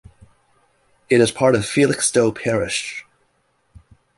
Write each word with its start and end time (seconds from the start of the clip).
It 1.11 1.21
is 1.21 1.29
part 1.29 1.53
of 1.53 1.61
Felixstowe 1.63 2.31
parish. 2.31 3.05